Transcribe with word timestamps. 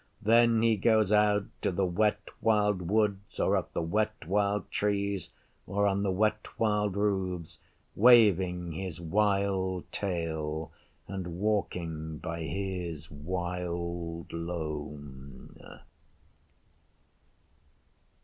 Then 0.23 0.63
he 0.63 0.77
goes 0.77 1.11
out 1.11 1.45
to 1.61 1.71
the 1.71 1.85
Wet 1.85 2.29
Wild 2.41 2.81
Woods 2.89 3.39
or 3.39 3.55
up 3.55 3.71
the 3.73 3.83
Wet 3.83 4.25
Wild 4.27 4.71
Trees 4.71 5.29
or 5.67 5.85
on 5.85 6.01
the 6.01 6.09
Wet 6.09 6.57
Wild 6.59 6.97
Roofs, 6.97 7.59
waving 7.95 8.71
his 8.71 8.99
wild 8.99 9.83
tail 9.91 10.71
and 11.07 11.27
walking 11.39 12.17
by 12.17 12.41
his 12.45 13.11
wild 13.11 14.33
lone. 14.33 15.55